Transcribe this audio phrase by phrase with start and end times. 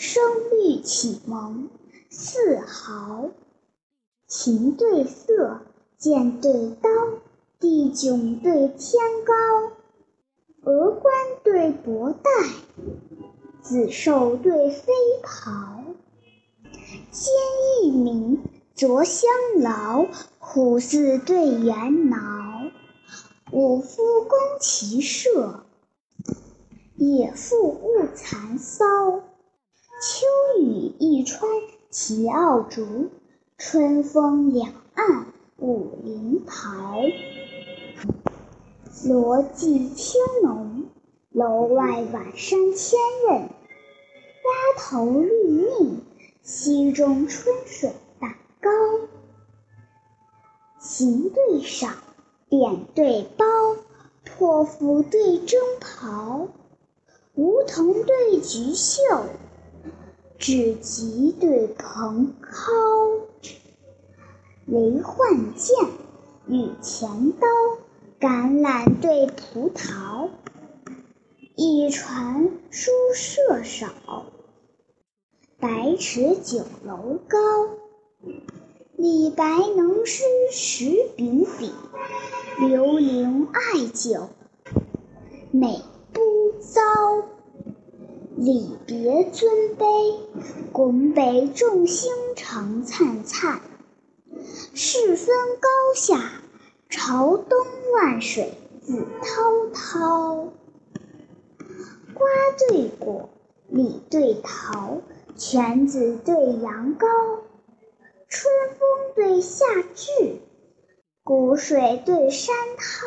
[0.00, 1.68] 声律启蒙
[2.08, 3.28] 四豪。
[4.26, 5.60] 琴对瑟，
[5.98, 6.88] 剑对刀，
[7.58, 9.34] 地迥对天高。
[10.62, 11.12] 峨冠
[11.44, 12.30] 对博带，
[13.60, 14.90] 紫绶对飞
[15.22, 15.84] 袍。
[17.10, 17.34] 坚
[17.82, 18.42] 毅鸣，
[18.74, 20.06] 着香劳，
[20.38, 22.18] 虎似对猿挠。
[23.52, 25.64] 武夫攻骑射，
[26.96, 28.86] 野妇误蚕骚。
[31.20, 31.50] 一川
[31.90, 33.10] 齐傲竹，
[33.58, 35.26] 春风两岸
[35.58, 37.02] 舞灵袍。
[39.04, 40.86] 罗髻青浓，
[41.30, 42.98] 楼外晚山千
[43.28, 43.32] 仞。
[43.34, 43.50] 鸭
[44.78, 45.28] 头绿
[45.78, 45.98] 腻，
[46.40, 48.70] 溪中春水荡高。
[50.78, 51.98] 行对赏，
[52.48, 53.44] 点对包，
[54.24, 56.48] 托付对征袍。
[57.34, 59.02] 梧桐对菊秀。
[60.40, 63.26] 纸棘对蓬蒿，
[64.64, 65.76] 雷换剑，
[66.48, 67.46] 雨前刀，
[68.18, 70.30] 橄榄对葡萄。
[71.56, 73.92] 一传书社少，
[75.58, 77.38] 百尺酒楼高。
[78.96, 79.44] 李白
[79.76, 80.86] 能诗十
[81.18, 81.70] 秉笔，
[82.66, 84.30] 刘伶爱酒
[85.50, 85.82] 美。
[88.42, 90.18] 礼别尊卑，
[90.72, 93.60] 拱北众星长灿灿。
[94.74, 95.26] 世分
[95.60, 96.40] 高下，
[96.88, 97.58] 朝东
[97.92, 100.54] 万水自滔滔。
[102.14, 102.26] 瓜
[102.70, 103.28] 对果，
[103.68, 105.02] 李对桃，
[105.36, 107.06] 犬子对羊羔。
[108.26, 110.38] 春风对夏至，
[111.22, 113.04] 谷水对山涛。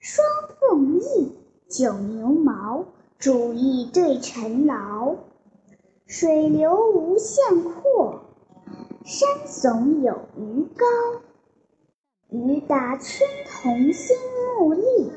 [0.00, 0.26] 双
[0.58, 1.36] 凤翼，
[1.70, 2.84] 九牛毛。
[3.22, 5.14] 主意对臣劳，
[6.08, 8.20] 水流无限阔，
[9.04, 10.84] 山耸有余高。
[12.30, 14.16] 雨打春桐新
[14.58, 15.12] 木立，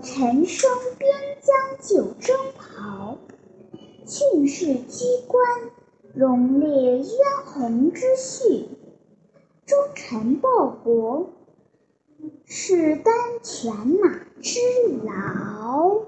[0.00, 1.10] 晨升边
[1.42, 3.18] 疆旧征袍。
[4.06, 5.42] 庆事机关，
[6.14, 7.06] 荣列渊
[7.46, 8.68] 鸿之序；
[9.66, 11.30] 忠臣报国，
[12.44, 13.12] 是担
[13.42, 14.60] 犬马之
[15.04, 16.02] 劳。